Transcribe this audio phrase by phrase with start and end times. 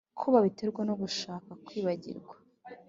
[0.19, 2.33] ko babiterwa no gushaka kwibagirwa